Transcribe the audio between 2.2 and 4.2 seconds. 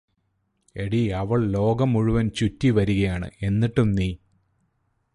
ചുറ്റിവരുകയാണ് എന്നിട്ടും നീ